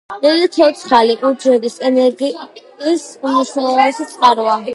იგი 0.27 0.45
ცოცხალი 0.55 1.17
უჯრედის 1.29 1.77
ენერგიის 1.91 3.07
უმნიშვნელოვანესი 3.29 4.11
წყაროა. 4.17 4.63